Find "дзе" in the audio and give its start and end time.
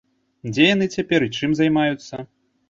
0.53-0.63